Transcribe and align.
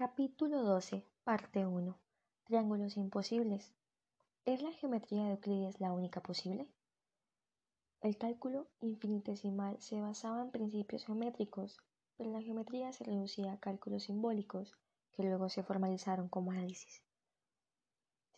Capítulo 0.00 0.62
12, 0.62 1.04
parte 1.24 1.66
1. 1.66 1.94
Triángulos 2.44 2.96
imposibles. 2.96 3.74
¿Es 4.46 4.62
la 4.62 4.72
geometría 4.72 5.24
de 5.24 5.32
Euclides 5.32 5.78
la 5.78 5.92
única 5.92 6.22
posible? 6.22 6.66
El 8.00 8.16
cálculo 8.16 8.66
infinitesimal 8.80 9.78
se 9.78 10.00
basaba 10.00 10.40
en 10.40 10.52
principios 10.52 11.04
geométricos, 11.04 11.76
pero 12.16 12.32
la 12.32 12.40
geometría 12.40 12.94
se 12.94 13.04
reducía 13.04 13.52
a 13.52 13.60
cálculos 13.60 14.04
simbólicos 14.04 14.74
que 15.12 15.22
luego 15.22 15.50
se 15.50 15.62
formalizaron 15.62 16.30
como 16.30 16.52
análisis. 16.52 17.02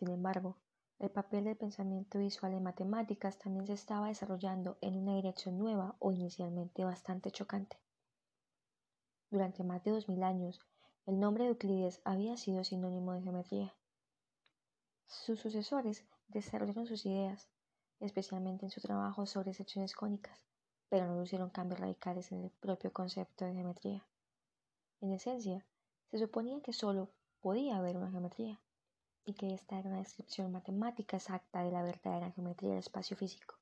Sin 0.01 0.11
embargo, 0.11 0.57
el 0.99 1.13
papel 1.13 1.45
del 1.45 1.57
pensamiento 1.57 2.19
visual 2.19 2.55
en 2.55 2.65
matemáticas 2.65 3.39
también 3.39 3.69
se 3.69 3.75
estaba 3.75 4.09
desarrollando 4.09 4.79
en 4.81 4.97
una 4.97 5.15
dirección 5.15 5.59
nueva 5.59 5.95
o 6.01 6.11
inicialmente 6.11 6.83
bastante 6.83 7.31
chocante. 7.31 7.77
Durante 9.31 9.63
más 9.63 9.85
de 9.85 9.93
dos 9.93 10.09
mil 10.09 10.25
años, 10.25 10.61
el 11.05 11.19
nombre 11.19 11.43
de 11.45 11.51
Euclides 11.51 12.01
había 12.05 12.37
sido 12.37 12.63
sinónimo 12.63 13.13
de 13.13 13.23
geometría. 13.23 13.75
Sus 15.07 15.41
sucesores 15.41 16.05
desarrollaron 16.29 16.87
sus 16.87 17.05
ideas, 17.07 17.49
especialmente 17.99 18.67
en 18.67 18.71
su 18.71 18.81
trabajo 18.81 19.27
sobre 19.27 19.53
secciones 19.53 19.95
cónicas, 19.95 20.41
pero 20.89 21.07
no 21.07 21.21
hicieron 21.21 21.51
cambios 21.51 21.81
radicales 21.81 22.31
en 22.31 22.45
el 22.45 22.51
propio 22.51 22.93
concepto 22.93 23.45
de 23.45 23.55
geometría. 23.55 24.07
En 25.01 25.13
esencia, 25.13 25.67
se 26.13 26.19
suponía 26.19 26.61
que 26.61 26.73
solo 26.73 27.11
podía 27.41 27.79
haber 27.79 27.97
una 27.97 28.13
geometría, 28.13 28.61
y 29.25 29.35
que 29.35 29.55
esta 29.55 29.81
era 29.81 29.89
una 29.89 29.99
descripción 29.99 30.53
matemática 30.53 31.17
exacta 31.17 31.65
de 31.65 31.73
la 31.73 31.83
verdadera 31.83 32.31
geometría 32.31 32.71
del 32.71 32.79
espacio 32.79 33.17
físico. 33.17 33.57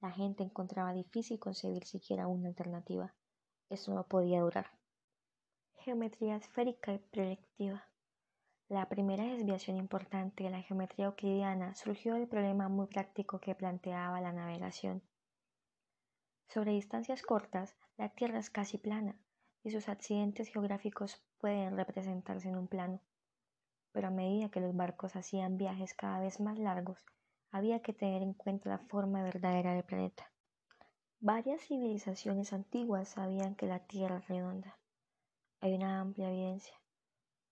La 0.00 0.10
gente 0.12 0.42
encontraba 0.42 0.94
difícil 0.94 1.38
concebir 1.38 1.84
siquiera 1.84 2.26
una 2.26 2.48
alternativa. 2.48 3.14
Esto 3.68 3.92
no 3.92 4.04
podía 4.04 4.40
durar 4.40 4.79
geometría 5.80 6.36
esférica 6.36 6.92
y 6.92 6.98
proyectiva. 6.98 7.84
La 8.68 8.88
primera 8.88 9.24
desviación 9.24 9.76
importante 9.76 10.44
de 10.44 10.50
la 10.50 10.62
geometría 10.62 11.06
euclidiana 11.06 11.74
surgió 11.74 12.14
del 12.14 12.28
problema 12.28 12.68
muy 12.68 12.86
práctico 12.86 13.40
que 13.40 13.54
planteaba 13.54 14.20
la 14.20 14.32
navegación. 14.32 15.02
Sobre 16.46 16.72
distancias 16.72 17.22
cortas, 17.22 17.76
la 17.96 18.10
Tierra 18.10 18.38
es 18.38 18.50
casi 18.50 18.78
plana 18.78 19.16
y 19.64 19.70
sus 19.70 19.88
accidentes 19.88 20.48
geográficos 20.48 21.22
pueden 21.38 21.76
representarse 21.76 22.48
en 22.48 22.56
un 22.56 22.68
plano. 22.68 23.00
Pero 23.92 24.08
a 24.08 24.12
medida 24.12 24.50
que 24.50 24.60
los 24.60 24.76
barcos 24.76 25.16
hacían 25.16 25.56
viajes 25.56 25.94
cada 25.94 26.20
vez 26.20 26.40
más 26.40 26.58
largos, 26.58 27.04
había 27.50 27.82
que 27.82 27.92
tener 27.92 28.22
en 28.22 28.34
cuenta 28.34 28.68
la 28.68 28.78
forma 28.78 29.22
verdadera 29.22 29.74
del 29.74 29.84
planeta. 29.84 30.30
Varias 31.18 31.62
civilizaciones 31.62 32.52
antiguas 32.52 33.08
sabían 33.08 33.54
que 33.54 33.66
la 33.66 33.80
Tierra 33.80 34.18
es 34.18 34.28
redonda, 34.28 34.79
hay 35.62 35.74
una 35.74 36.00
amplia 36.00 36.30
evidencia, 36.30 36.74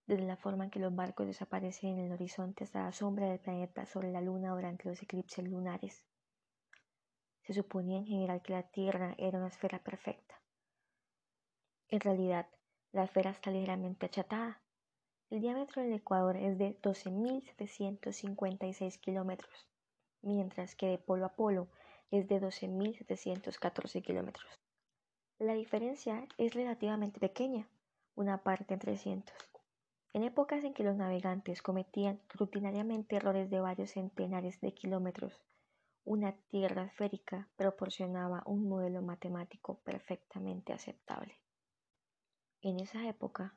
desde 0.07 0.25
la 0.25 0.37
forma 0.37 0.65
en 0.65 0.71
que 0.71 0.81
los 0.81 0.95
barcos 0.95 1.27
desaparecen 1.27 1.99
en 1.99 2.07
el 2.07 2.13
horizonte 2.13 2.65
hasta 2.65 2.85
la 2.85 2.93
sombra 2.93 3.29
del 3.29 3.39
planeta 3.39 3.85
sobre 3.85 4.11
la 4.11 4.23
Luna 4.23 4.55
durante 4.55 4.89
los 4.89 5.03
eclipses 5.03 5.47
lunares. 5.47 6.03
Se 7.43 7.53
suponía 7.53 7.99
en 7.99 8.07
general 8.07 8.41
que 8.41 8.55
la 8.55 8.63
Tierra 8.63 9.15
era 9.19 9.37
una 9.39 9.49
esfera 9.49 9.79
perfecta. 9.79 10.41
En 11.89 12.01
realidad, 12.01 12.49
la 12.93 13.05
esfera 13.05 13.29
está 13.31 13.51
ligeramente 13.51 14.07
achatada. 14.07 14.63
El 15.29 15.43
diámetro 15.43 15.83
del 15.83 15.93
ecuador 15.93 16.37
es 16.37 16.57
de 16.57 16.81
12.756 16.81 18.99
kilómetros, 19.01 19.69
mientras 20.23 20.75
que 20.75 20.87
de 20.87 20.97
polo 20.97 21.27
a 21.27 21.37
polo 21.37 21.69
es 22.11 22.27
de 22.29 22.41
12.714 22.41 24.03
kilómetros. 24.03 24.59
La 25.39 25.53
diferencia 25.53 26.27
es 26.39 26.55
relativamente 26.55 27.21
pequeña, 27.21 27.69
una 28.19 28.43
parte 28.43 28.75
en 28.75 28.81
300. 28.81 29.33
En 30.13 30.25
épocas 30.25 30.65
en 30.65 30.75
que 30.75 30.83
los 30.83 30.97
navegantes 30.97 31.63
cometían 31.63 32.21
rutinariamente 32.31 33.15
errores 33.15 33.49
de 33.49 33.61
varios 33.61 33.91
centenares 33.93 34.61
de 34.61 34.75
kilómetros, 34.75 35.41
una 36.05 36.33
tierra 36.49 36.83
esférica 36.83 37.49
proporcionaba 37.55 38.43
un 38.45 38.69
modelo 38.69 39.03
matemático 39.03 39.79
perfectamente 39.85 40.73
aceptable. 40.73 41.39
En 42.61 42.81
esa 42.81 43.07
época, 43.07 43.57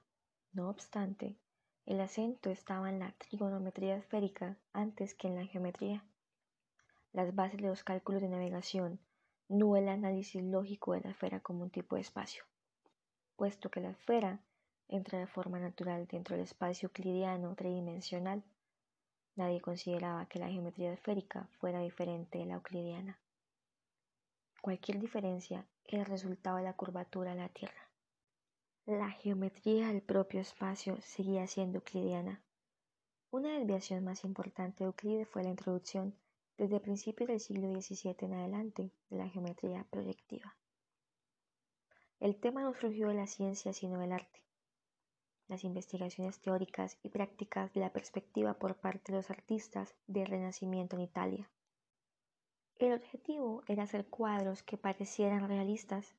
no 0.54 0.70
obstante, 0.70 1.40
el 1.88 2.00
acento 2.00 2.52
estaba 2.52 2.92
en 2.92 3.00
la 3.00 3.14
trigonometría 3.14 3.96
esférica 3.96 4.60
antes 4.74 5.16
que 5.16 5.28
en 5.28 5.38
la 5.38 5.46
geometría. 5.48 6.06
Las 7.14 7.34
bases 7.34 7.60
de 7.60 7.68
los 7.68 7.84
cálculos 7.84 8.22
de 8.22 8.30
navegación, 8.30 9.00
no 9.50 9.76
el 9.76 9.90
análisis 9.90 10.44
lógico 10.44 10.94
de 10.94 11.02
la 11.02 11.10
esfera 11.10 11.40
como 11.40 11.64
un 11.64 11.72
tipo 11.72 11.96
de 11.96 12.02
espacio, 12.02 12.44
puesto 13.36 13.72
que 13.72 13.82
la 13.82 13.90
esfera 13.90 14.40
entra 14.92 15.20
de 15.20 15.26
forma 15.26 15.58
natural 15.58 16.06
dentro 16.06 16.36
del 16.36 16.44
espacio 16.44 16.88
euclidiano 16.88 17.56
tridimensional. 17.56 18.44
Nadie 19.38 19.62
consideraba 19.62 20.26
que 20.26 20.38
la 20.38 20.50
geometría 20.50 20.92
esférica 20.92 21.48
fuera 21.60 21.80
diferente 21.80 22.38
de 22.38 22.46
la 22.46 22.56
euclidiana. 22.56 23.18
Cualquier 24.62 25.00
diferencia 25.00 25.66
era 25.86 26.04
resultado 26.04 26.58
de 26.58 26.64
la 26.64 26.76
curvatura 26.76 27.32
de 27.32 27.40
la 27.40 27.50
Tierra. 27.50 27.90
La 28.86 29.10
geometría 29.12 29.88
del 29.88 30.02
propio 30.02 30.42
espacio 30.42 31.00
seguía 31.02 31.48
siendo 31.48 31.78
euclidiana. 31.78 32.44
Una 33.32 33.58
desviación 33.58 34.04
más 34.04 34.26
importante 34.26 34.84
de 34.84 34.88
Euclides 34.88 35.30
fue 35.30 35.44
la 35.44 35.50
introducción, 35.50 36.14
desde 36.58 36.82
principios 36.82 37.30
del 37.30 37.40
siglo 37.40 37.72
XVII 37.80 38.18
en 38.20 38.34
adelante, 38.34 38.92
de 39.10 39.18
la 39.18 39.30
geometría 39.30 39.86
proyectiva. 39.90 40.58
El 42.20 42.36
tema 42.36 42.62
no 42.62 42.74
surgió 42.74 43.08
de 43.08 43.14
la 43.14 43.28
ciencia 43.28 43.72
sino 43.72 43.98
del 43.98 44.12
arte 44.12 44.42
las 45.52 45.66
investigaciones 45.66 46.40
teóricas 46.40 46.98
y 47.04 47.10
prácticas 47.10 47.74
de 47.74 47.82
la 47.82 47.92
perspectiva 47.92 48.54
por 48.54 48.78
parte 48.78 49.12
de 49.12 49.18
los 49.18 49.30
artistas 49.30 49.94
del 50.08 50.28
Renacimiento 50.28 50.96
en 50.96 51.02
Italia. 51.02 51.50
El 52.80 52.94
objetivo 52.94 53.62
era 53.68 53.84
hacer 53.84 54.08
cuadros 54.08 54.64
que 54.64 54.78
parecieran 54.78 55.50
realistas. 55.50 56.16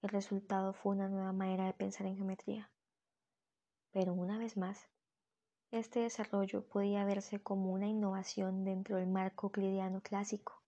El 0.00 0.08
resultado 0.08 0.72
fue 0.72 0.92
una 0.92 1.10
nueva 1.10 1.32
manera 1.34 1.66
de 1.66 1.74
pensar 1.74 2.06
en 2.06 2.16
geometría. 2.16 2.70
Pero 3.92 4.14
una 4.14 4.38
vez 4.38 4.56
más, 4.56 4.88
este 5.70 6.00
desarrollo 6.00 6.66
podía 6.66 7.04
verse 7.04 7.38
como 7.38 7.72
una 7.72 7.86
innovación 7.86 8.64
dentro 8.64 8.96
del 8.96 9.08
marco 9.08 9.48
euclidiano 9.48 10.00
clásico. 10.00 10.62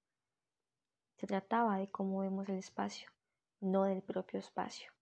Se 1.17 1.27
trataba 1.27 1.79
de 1.79 1.91
cómo 1.91 2.19
vemos 2.19 2.47
el 2.51 2.59
espacio, 2.59 3.11
no 3.61 3.85
del 3.85 4.03
propio 4.03 4.39
espacio. 4.39 4.93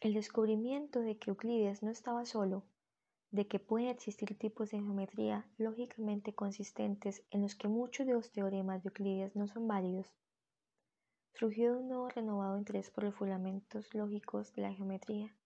El 0.00 0.14
descubrimiento 0.14 1.00
de 1.00 1.18
que 1.18 1.28
Euclides 1.28 1.82
no 1.82 1.90
estaba 1.90 2.24
solo, 2.24 2.64
de 3.32 3.46
que 3.46 3.58
pueden 3.58 3.88
existir 3.88 4.34
tipos 4.38 4.70
de 4.70 4.78
geometría 4.78 5.46
lógicamente 5.58 6.34
consistentes 6.34 7.22
en 7.30 7.42
los 7.42 7.54
que 7.54 7.68
muchos 7.68 8.06
de 8.06 8.14
los 8.14 8.32
teoremas 8.32 8.82
de 8.82 8.88
Euclides 8.88 9.36
no 9.36 9.46
son 9.46 9.68
válidos, 9.68 10.06
surgió 11.34 11.74
de 11.74 11.80
un 11.80 11.88
nuevo 11.88 12.08
renovado 12.08 12.56
interés 12.56 12.90
por 12.90 13.04
los 13.04 13.14
fundamentos 13.14 13.92
lógicos 13.92 14.54
de 14.54 14.62
la 14.62 14.72
geometría, 14.72 15.36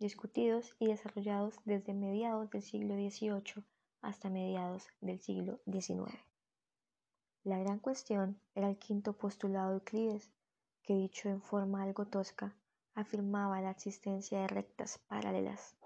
discutidos 0.00 0.74
y 0.80 0.88
desarrollados 0.88 1.60
desde 1.64 1.94
mediados 1.94 2.50
del 2.50 2.62
siglo 2.62 2.94
XVIII 2.94 3.62
hasta 4.02 4.28
mediados 4.28 4.88
del 5.00 5.20
siglo 5.20 5.60
XIX. 5.70 6.18
La 7.44 7.58
gran 7.58 7.78
cuestión 7.78 8.40
era 8.56 8.68
el 8.68 8.76
quinto 8.76 9.12
postulado 9.12 9.68
de 9.68 9.74
Euclides, 9.76 10.32
que 10.82 10.94
dicho 10.94 11.28
en 11.28 11.40
forma 11.40 11.84
algo 11.84 12.06
tosca, 12.06 12.56
afirmaba 12.94 13.60
la 13.60 13.70
existencia 13.70 14.40
de 14.40 14.48
rectas 14.48 14.98
paralelas. 15.06 15.76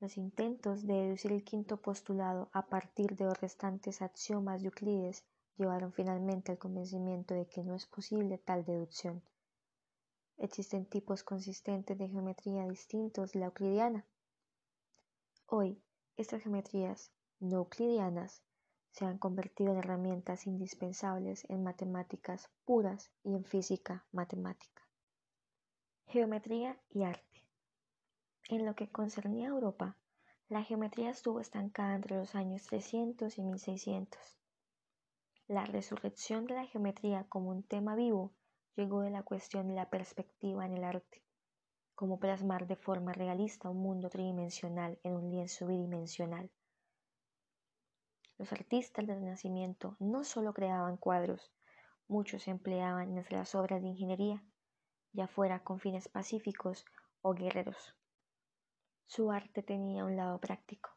Los 0.00 0.16
intentos 0.16 0.86
de 0.86 0.94
deducir 0.94 1.32
el 1.32 1.44
quinto 1.44 1.76
postulado 1.76 2.48
a 2.52 2.66
partir 2.66 3.16
de 3.16 3.26
los 3.26 3.40
restantes 3.40 4.00
axiomas 4.00 4.60
de 4.60 4.68
Euclides 4.68 5.24
llevaron 5.58 5.92
finalmente 5.92 6.52
al 6.52 6.58
convencimiento 6.58 7.34
de 7.34 7.46
que 7.46 7.62
no 7.62 7.74
es 7.74 7.86
posible 7.86 8.38
tal 8.38 8.64
deducción. 8.64 9.22
Existen 10.38 10.86
tipos 10.86 11.22
consistentes 11.22 11.98
de 11.98 12.08
geometría 12.08 12.66
distintos 12.66 13.32
de 13.32 13.40
la 13.40 13.46
euclidiana. 13.46 14.06
Hoy, 15.44 15.82
estas 16.16 16.42
geometrías 16.42 17.12
no 17.40 17.58
euclidianas 17.58 18.42
se 18.92 19.04
han 19.04 19.18
convertido 19.18 19.72
en 19.72 19.78
herramientas 19.78 20.46
indispensables 20.46 21.44
en 21.50 21.62
matemáticas 21.62 22.48
puras 22.64 23.10
y 23.22 23.34
en 23.34 23.44
física 23.44 24.06
matemática. 24.12 24.79
Geometría 26.12 26.76
y 26.90 27.04
arte. 27.04 27.46
En 28.48 28.66
lo 28.66 28.74
que 28.74 28.90
concernía 28.90 29.46
a 29.46 29.52
Europa, 29.52 29.96
la 30.48 30.64
geometría 30.64 31.10
estuvo 31.10 31.38
estancada 31.38 31.94
entre 31.94 32.16
los 32.16 32.34
años 32.34 32.66
300 32.66 33.38
y 33.38 33.42
1600. 33.42 34.20
La 35.46 35.66
resurrección 35.66 36.46
de 36.46 36.54
la 36.56 36.66
geometría 36.66 37.28
como 37.28 37.50
un 37.50 37.62
tema 37.62 37.94
vivo 37.94 38.32
llegó 38.74 39.02
de 39.02 39.10
la 39.10 39.22
cuestión 39.22 39.68
de 39.68 39.74
la 39.74 39.88
perspectiva 39.88 40.66
en 40.66 40.78
el 40.78 40.82
arte, 40.82 41.22
como 41.94 42.18
plasmar 42.18 42.66
de 42.66 42.74
forma 42.74 43.12
realista 43.12 43.70
un 43.70 43.80
mundo 43.80 44.10
tridimensional 44.10 44.98
en 45.04 45.14
un 45.14 45.30
lienzo 45.30 45.68
bidimensional. 45.68 46.50
Los 48.36 48.52
artistas 48.52 49.06
del 49.06 49.20
Renacimiento 49.20 49.94
no 50.00 50.24
solo 50.24 50.54
creaban 50.54 50.96
cuadros, 50.96 51.52
muchos 52.08 52.48
empleaban 52.48 53.16
en 53.16 53.24
las 53.30 53.54
obras 53.54 53.80
de 53.80 53.86
ingeniería 53.86 54.42
ya 55.12 55.26
fuera 55.26 55.62
con 55.62 55.80
fines 55.80 56.08
pacíficos 56.08 56.84
o 57.22 57.34
guerreros. 57.34 57.94
Su 59.06 59.30
arte 59.30 59.62
tenía 59.62 60.04
un 60.04 60.16
lado 60.16 60.38
práctico, 60.38 60.90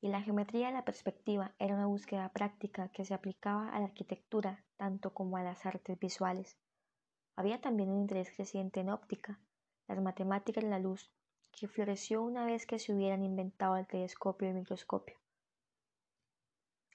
y 0.00 0.08
la 0.08 0.20
geometría 0.20 0.66
de 0.66 0.74
la 0.74 0.84
perspectiva 0.84 1.54
era 1.58 1.74
una 1.74 1.86
búsqueda 1.86 2.28
práctica 2.30 2.88
que 2.88 3.04
se 3.04 3.14
aplicaba 3.14 3.68
a 3.68 3.78
la 3.78 3.86
arquitectura 3.86 4.64
tanto 4.76 5.14
como 5.14 5.36
a 5.36 5.42
las 5.42 5.64
artes 5.64 5.98
visuales. 5.98 6.58
Había 7.36 7.60
también 7.60 7.90
un 7.90 8.00
interés 8.00 8.30
creciente 8.34 8.80
en 8.80 8.90
óptica, 8.90 9.40
las 9.86 10.00
matemáticas 10.00 10.64
de 10.64 10.70
la 10.70 10.78
luz, 10.78 11.12
que 11.52 11.68
floreció 11.68 12.22
una 12.22 12.44
vez 12.44 12.66
que 12.66 12.78
se 12.78 12.92
hubieran 12.92 13.22
inventado 13.22 13.76
el 13.76 13.86
telescopio 13.86 14.48
y 14.48 14.50
el 14.50 14.56
microscopio. 14.56 15.16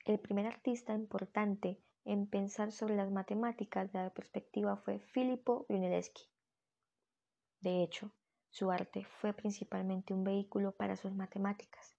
El 0.04 0.20
primer 0.20 0.48
artista 0.48 0.94
importante 0.94 1.82
en 2.06 2.28
pensar 2.28 2.72
sobre 2.72 2.96
las 2.96 3.12
matemáticas 3.12 3.92
de 3.92 4.00
la 4.00 4.10
perspectiva 4.10 4.78
fue 4.78 5.00
Filippo 5.00 5.66
Brunelleschi. 5.68 6.24
De 7.60 7.84
hecho, 7.84 8.12
su 8.50 8.72
arte 8.72 9.06
fue 9.20 9.34
principalmente 9.34 10.14
un 10.14 10.24
vehículo 10.24 10.72
para 10.72 10.96
sus 10.96 11.14
matemáticas. 11.14 11.96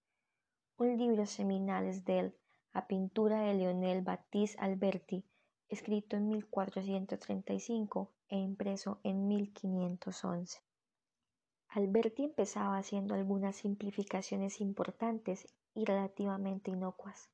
Un 0.77 0.97
libro 0.97 1.27
seminal 1.27 1.87
es 1.87 2.05
de 2.05 2.19
él, 2.21 2.37
a 2.73 2.87
pintura 2.87 3.41
de 3.41 3.55
Leonel 3.55 4.03
Battiste 4.03 4.59
Alberti, 4.61 5.25
escrito 5.69 6.17
en 6.17 6.29
1435 6.29 8.13
e 8.29 8.37
impreso 8.37 9.01
en 9.03 9.27
1511. 9.29 10.61
Alberti 11.69 12.25
empezaba 12.25 12.79
haciendo 12.79 13.15
algunas 13.15 13.57
simplificaciones 13.57 14.61
importantes 14.61 15.55
y 15.75 15.85
relativamente 15.85 16.71
inocuas, 16.71 17.29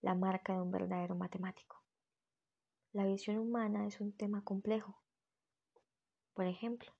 la 0.00 0.14
marca 0.14 0.54
de 0.54 0.60
un 0.60 0.70
verdadero 0.70 1.14
matemático. 1.14 1.82
La 2.92 3.04
visión 3.04 3.38
humana 3.38 3.86
es 3.86 4.00
un 4.00 4.12
tema 4.12 4.42
complejo. 4.42 5.00
Por 6.34 6.46
ejemplo, 6.46 6.90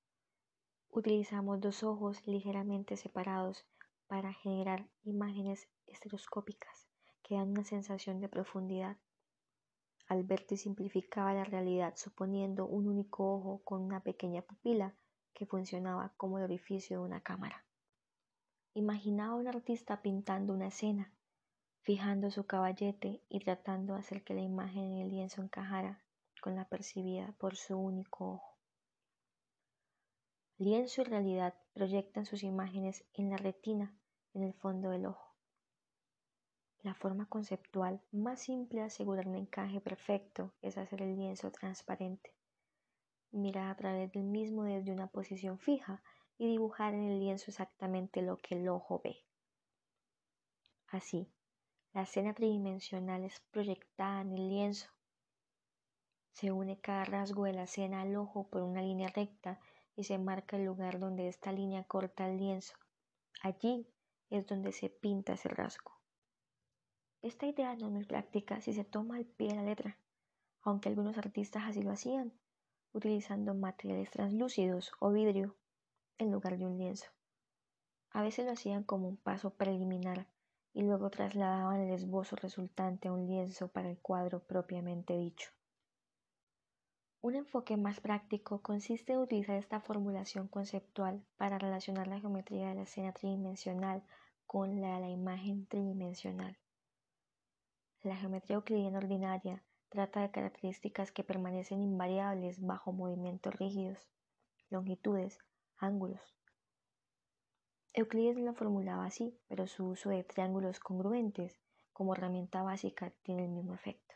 utilizamos 0.92 1.60
dos 1.60 1.82
ojos 1.84 2.26
ligeramente 2.26 2.96
separados 2.96 3.64
para 4.08 4.32
generar 4.32 4.88
imágenes 5.04 5.68
estereoscópicas 5.86 6.88
que 7.22 7.36
dan 7.36 7.50
una 7.50 7.64
sensación 7.64 8.20
de 8.20 8.28
profundidad. 8.28 8.96
Alberti 10.08 10.56
simplificaba 10.56 11.32
la 11.32 11.44
realidad 11.44 11.94
suponiendo 11.96 12.66
un 12.66 12.88
único 12.88 13.36
ojo 13.36 13.60
con 13.62 13.82
una 13.82 14.02
pequeña 14.02 14.42
pupila 14.42 14.96
que 15.32 15.46
funcionaba 15.46 16.12
como 16.16 16.38
el 16.38 16.44
orificio 16.44 16.98
de 16.98 17.06
una 17.06 17.20
cámara. 17.20 17.64
Imaginaba 18.74 19.34
a 19.34 19.36
un 19.36 19.46
artista 19.46 20.02
pintando 20.02 20.52
una 20.52 20.66
escena, 20.66 21.12
fijando 21.82 22.32
su 22.32 22.46
caballete 22.46 23.22
y 23.28 23.38
tratando 23.38 23.94
de 23.94 24.00
hacer 24.00 24.24
que 24.24 24.34
la 24.34 24.42
imagen 24.42 24.82
en 24.82 24.98
el 24.98 25.08
lienzo 25.10 25.42
encajara 25.42 26.02
con 26.42 26.56
la 26.56 26.64
percibida 26.64 27.32
por 27.38 27.54
su 27.54 27.78
único 27.78 28.32
ojo. 28.32 28.49
Lienzo 30.60 31.00
y 31.00 31.04
realidad 31.04 31.54
proyectan 31.72 32.26
sus 32.26 32.44
imágenes 32.44 33.04
en 33.14 33.30
la 33.30 33.36
retina, 33.36 33.92
en 34.34 34.44
el 34.44 34.54
fondo 34.54 34.90
del 34.90 35.06
ojo. 35.06 35.34
La 36.82 36.94
forma 36.94 37.26
conceptual 37.26 38.00
más 38.12 38.42
simple 38.42 38.80
de 38.80 38.86
asegurar 38.86 39.26
un 39.26 39.36
encaje 39.36 39.80
perfecto 39.80 40.52
es 40.62 40.78
hacer 40.78 41.02
el 41.02 41.16
lienzo 41.16 41.50
transparente 41.50 42.34
mirar 43.32 43.70
a 43.70 43.76
través 43.76 44.12
del 44.12 44.24
mismo 44.24 44.64
desde 44.64 44.92
una 44.92 45.06
posición 45.06 45.58
fija 45.58 46.02
y 46.38 46.46
dibujar 46.46 46.94
en 46.94 47.08
el 47.08 47.20
lienzo 47.20 47.46
exactamente 47.50 48.22
lo 48.22 48.36
que 48.36 48.56
el 48.56 48.68
ojo 48.68 49.00
ve. 49.02 49.24
Así, 50.88 51.32
la 51.92 52.02
escena 52.02 52.34
tridimensional 52.34 53.24
es 53.24 53.40
proyectada 53.50 54.22
en 54.22 54.32
el 54.32 54.48
lienzo. 54.48 54.90
Se 56.32 56.52
une 56.52 56.80
cada 56.80 57.04
rasgo 57.04 57.44
de 57.44 57.52
la 57.52 57.64
escena 57.64 58.02
al 58.02 58.16
ojo 58.16 58.48
por 58.48 58.62
una 58.62 58.82
línea 58.82 59.08
recta 59.08 59.60
y 60.00 60.04
se 60.04 60.16
marca 60.16 60.56
el 60.56 60.64
lugar 60.64 60.98
donde 60.98 61.28
esta 61.28 61.52
línea 61.52 61.84
corta 61.84 62.26
el 62.26 62.38
lienzo. 62.38 62.74
Allí 63.42 63.86
es 64.30 64.46
donde 64.46 64.72
se 64.72 64.88
pinta 64.88 65.34
ese 65.34 65.50
rasgo. 65.50 65.92
Esta 67.20 67.44
idea 67.44 67.76
no 67.76 68.00
es 68.00 68.06
práctica 68.06 68.62
si 68.62 68.72
se 68.72 68.84
toma 68.84 69.16
al 69.16 69.26
pie 69.26 69.48
de 69.48 69.56
la 69.56 69.62
letra, 69.62 69.98
aunque 70.62 70.88
algunos 70.88 71.18
artistas 71.18 71.64
así 71.66 71.82
lo 71.82 71.90
hacían 71.90 72.32
utilizando 72.94 73.52
materiales 73.54 74.10
translúcidos 74.10 74.92
o 75.00 75.12
vidrio 75.12 75.54
en 76.16 76.32
lugar 76.32 76.56
de 76.56 76.64
un 76.64 76.78
lienzo. 76.78 77.10
A 78.10 78.22
veces 78.22 78.46
lo 78.46 78.52
hacían 78.52 78.84
como 78.84 79.06
un 79.06 79.18
paso 79.18 79.50
preliminar 79.50 80.26
y 80.72 80.80
luego 80.80 81.10
trasladaban 81.10 81.82
el 81.82 81.92
esbozo 81.92 82.36
resultante 82.36 83.08
a 83.08 83.12
un 83.12 83.26
lienzo 83.26 83.68
para 83.68 83.90
el 83.90 83.98
cuadro 83.98 84.40
propiamente 84.40 85.14
dicho. 85.14 85.50
Un 87.22 87.34
enfoque 87.34 87.76
más 87.76 88.00
práctico 88.00 88.62
consiste 88.62 89.12
en 89.12 89.18
utilizar 89.18 89.56
esta 89.56 89.80
formulación 89.80 90.48
conceptual 90.48 91.24
para 91.36 91.58
relacionar 91.58 92.08
la 92.08 92.20
geometría 92.20 92.68
de 92.68 92.74
la 92.76 92.82
escena 92.82 93.12
tridimensional 93.12 94.02
con 94.46 94.80
la 94.80 94.94
de 94.94 95.00
la 95.00 95.10
imagen 95.10 95.66
tridimensional. 95.66 96.58
La 98.02 98.16
geometría 98.16 98.56
euclidiana 98.56 98.98
ordinaria 98.98 99.62
Trata 99.90 100.20
de 100.20 100.30
características 100.30 101.10
que 101.10 101.24
permanecen 101.24 101.82
invariables 101.82 102.64
bajo 102.64 102.92
movimientos 102.92 103.52
rígidos, 103.56 103.98
longitudes, 104.68 105.40
ángulos. 105.78 106.36
Euclides 107.92 108.36
lo 108.36 108.54
formulaba 108.54 109.04
así, 109.04 109.36
pero 109.48 109.66
su 109.66 109.88
uso 109.88 110.10
de 110.10 110.22
triángulos 110.22 110.78
congruentes 110.78 111.58
como 111.92 112.14
herramienta 112.14 112.62
básica 112.62 113.12
tiene 113.24 113.46
el 113.46 113.50
mismo 113.50 113.74
efecto. 113.74 114.14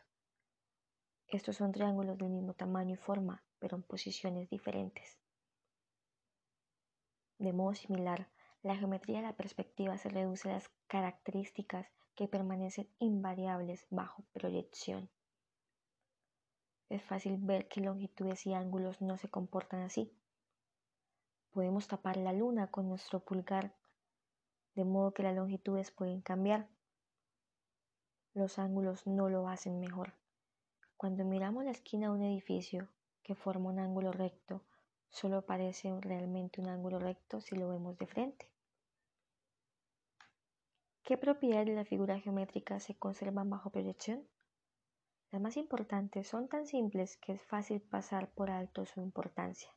Estos 1.27 1.57
son 1.57 1.71
triángulos 1.71 2.17
del 2.17 2.29
mismo 2.29 2.53
tamaño 2.53 2.93
y 2.93 2.97
forma, 2.97 3.43
pero 3.59 3.75
en 3.77 3.83
posiciones 3.83 4.49
diferentes. 4.49 5.17
De 7.39 7.51
modo 7.51 7.73
similar, 7.73 8.29
la 8.61 8.75
geometría 8.75 9.17
de 9.17 9.27
la 9.27 9.35
perspectiva 9.35 9.97
se 9.97 10.09
reduce 10.09 10.49
a 10.49 10.53
las 10.53 10.69
características 10.87 11.87
que 12.15 12.27
permanecen 12.27 12.89
invariables 12.99 13.85
bajo 13.89 14.23
proyección. 14.33 15.09
Es 16.89 17.03
fácil 17.03 17.37
ver 17.37 17.67
que 17.67 17.81
longitudes 17.81 18.45
y 18.45 18.53
ángulos 18.53 19.01
no 19.01 19.17
se 19.17 19.27
comportan 19.27 19.81
así. 19.81 20.11
Podemos 21.51 21.87
tapar 21.87 22.17
la 22.17 22.33
luna 22.33 22.67
con 22.67 22.87
nuestro 22.87 23.19
pulgar, 23.19 23.75
de 24.75 24.85
modo 24.85 25.13
que 25.13 25.23
las 25.23 25.35
longitudes 25.35 25.91
pueden 25.91 26.21
cambiar. 26.21 26.67
Los 28.33 28.59
ángulos 28.59 29.07
no 29.07 29.29
lo 29.29 29.47
hacen 29.47 29.79
mejor. 29.79 30.13
Cuando 30.97 31.25
miramos 31.25 31.65
la 31.65 31.71
esquina 31.71 32.07
de 32.07 32.13
un 32.13 32.23
edificio 32.23 32.87
que 33.21 33.35
forma 33.35 33.69
un 33.69 33.79
ángulo 33.79 34.11
recto, 34.11 34.63
solo 35.09 35.45
parece 35.45 35.93
realmente 35.99 36.61
un 36.61 36.69
ángulo 36.69 36.99
recto 36.99 37.41
si 37.41 37.55
lo 37.55 37.69
vemos 37.69 37.97
de 37.97 38.07
frente. 38.07 38.49
¿Qué 41.03 41.17
propiedades 41.17 41.67
de 41.67 41.75
la 41.75 41.85
figura 41.85 42.19
geométrica 42.19 42.79
se 42.79 42.95
conservan 42.95 43.49
bajo 43.49 43.69
proyección? 43.69 44.27
Las 45.31 45.41
más 45.41 45.57
importantes 45.57 46.27
son 46.27 46.47
tan 46.47 46.65
simples 46.65 47.17
que 47.17 47.33
es 47.33 47.41
fácil 47.43 47.81
pasar 47.81 48.31
por 48.31 48.49
alto 48.49 48.85
su 48.85 49.01
importancia. 49.01 49.69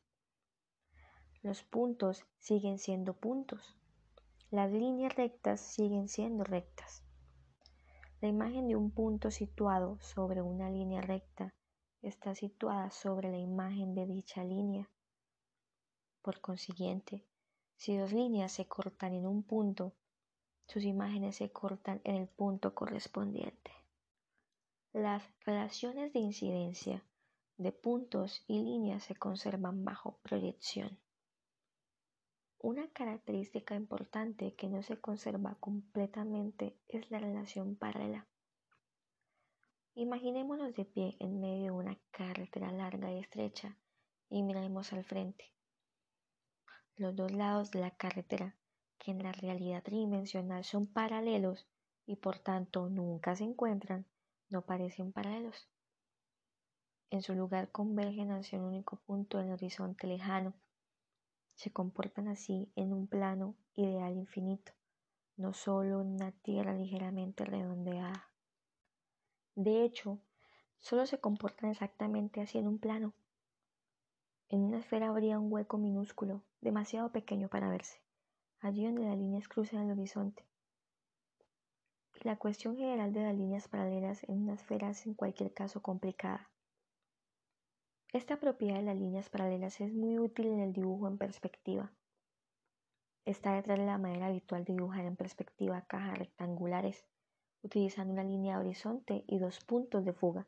Los 1.41 1.63
puntos 1.63 2.25
siguen 2.37 2.79
siendo 2.79 3.13
puntos. 3.13 3.77
Las 4.51 4.71
líneas 4.71 5.15
rectas 5.15 5.59
siguen 5.59 6.07
siendo 6.07 6.43
rectas. 6.43 7.03
La 8.21 8.27
imagen 8.27 8.67
de 8.67 8.75
un 8.75 8.91
punto 8.91 9.31
situado 9.31 9.97
sobre 10.01 10.41
una 10.41 10.69
línea 10.69 10.99
recta 10.99 11.53
está 12.01 12.35
situada 12.35 12.91
sobre 12.91 13.31
la 13.31 13.37
imagen 13.37 13.95
de 13.95 14.05
dicha 14.05 14.43
línea. 14.43 14.89
Por 16.21 16.41
consiguiente, 16.41 17.25
si 17.77 17.95
dos 17.95 18.11
líneas 18.11 18.51
se 18.51 18.67
cortan 18.67 19.13
en 19.13 19.25
un 19.25 19.43
punto, 19.43 19.93
sus 20.67 20.83
imágenes 20.83 21.37
se 21.37 21.49
cortan 21.53 22.01
en 22.03 22.15
el 22.15 22.27
punto 22.27 22.75
correspondiente. 22.75 23.71
Las 24.91 25.23
relaciones 25.45 26.11
de 26.11 26.19
incidencia 26.19 27.01
de 27.57 27.71
puntos 27.71 28.43
y 28.47 28.61
líneas 28.61 29.03
se 29.03 29.15
conservan 29.15 29.85
bajo 29.85 30.17
proyección. 30.23 30.99
Una 32.61 32.89
característica 32.89 33.73
importante 33.73 34.53
que 34.53 34.67
no 34.67 34.83
se 34.83 34.99
conserva 34.99 35.55
completamente 35.61 36.77
es 36.89 37.09
la 37.09 37.19
relación 37.19 37.77
paralela. 37.77 38.27
Imaginémonos 39.95 40.75
de 40.75 40.83
pie 40.83 41.15
en 41.19 41.39
medio 41.39 41.63
de 41.63 41.71
una 41.71 41.97
carretera 42.11 42.71
larga 42.73 43.13
y 43.13 43.19
estrecha 43.19 43.77
y 44.29 44.43
miremos 44.43 44.91
al 44.91 45.05
frente. 45.05 45.53
Los 46.97 47.15
dos 47.15 47.31
lados 47.31 47.71
de 47.71 47.79
la 47.79 47.91
carretera, 47.91 48.57
que 48.97 49.11
en 49.11 49.23
la 49.23 49.31
realidad 49.31 49.81
tridimensional 49.81 50.65
son 50.65 50.85
paralelos 50.85 51.65
y 52.05 52.17
por 52.17 52.39
tanto 52.39 52.89
nunca 52.89 53.37
se 53.37 53.45
encuentran, 53.45 54.05
no 54.49 54.63
parecen 54.63 55.13
paralelos. 55.13 55.69
En 57.09 57.21
su 57.21 57.35
lugar 57.35 57.71
convergen 57.71 58.31
hacia 58.31 58.59
un 58.59 58.65
único 58.65 58.97
punto 58.97 59.39
en 59.39 59.47
el 59.47 59.53
horizonte 59.53 60.07
lejano. 60.07 60.53
Se 61.59 61.73
comportan 61.73 62.29
así 62.29 62.71
en 62.77 62.93
un 62.93 63.07
plano 63.07 63.53
ideal 63.73 64.15
infinito, 64.15 64.71
no 65.35 65.51
solo 65.51 65.99
en 65.99 66.07
una 66.07 66.31
tierra 66.31 66.71
ligeramente 66.71 67.43
redondeada. 67.43 68.31
De 69.55 69.83
hecho, 69.83 70.21
solo 70.79 71.05
se 71.05 71.19
comportan 71.19 71.69
exactamente 71.69 72.39
así 72.39 72.59
en 72.59 72.67
un 72.69 72.79
plano. 72.79 73.13
En 74.47 74.61
una 74.61 74.79
esfera 74.79 75.09
habría 75.09 75.37
un 75.37 75.51
hueco 75.51 75.77
minúsculo, 75.77 76.45
demasiado 76.61 77.11
pequeño 77.11 77.49
para 77.49 77.69
verse. 77.69 77.99
allí 78.61 78.85
donde 78.85 79.03
las 79.03 79.17
líneas 79.17 79.49
cruzan 79.49 79.81
el 79.81 79.91
horizonte. 79.91 80.45
Y 82.15 82.25
la 82.25 82.37
cuestión 82.37 82.77
general 82.77 83.11
de 83.11 83.23
las 83.23 83.35
líneas 83.35 83.67
paralelas 83.67 84.23
en 84.29 84.43
una 84.43 84.53
esfera 84.53 84.91
es 84.91 85.05
en 85.05 85.13
cualquier 85.13 85.53
caso 85.53 85.81
complicada. 85.81 86.49
Esta 88.11 88.37
propiedad 88.37 88.77
de 88.77 88.81
las 88.81 88.97
líneas 88.97 89.29
paralelas 89.29 89.79
es 89.81 89.93
muy 89.93 90.17
útil 90.17 90.47
en 90.47 90.61
el 90.61 90.73
dibujo 90.73 91.07
en 91.07 91.19
perspectiva. 91.19 91.91
Está 93.23 93.53
detrás 93.53 93.77
de 93.77 93.85
la 93.85 93.99
manera 93.99 94.25
habitual 94.25 94.65
de 94.65 94.73
dibujar 94.73 95.05
en 95.05 95.15
perspectiva 95.15 95.85
cajas 95.85 96.17
rectangulares, 96.17 97.05
utilizando 97.61 98.13
una 98.13 98.23
línea 98.23 98.55
de 98.55 98.65
horizonte 98.65 99.23
y 99.27 99.37
dos 99.37 99.59
puntos 99.63 100.05
de 100.05 100.13
fuga, 100.13 100.47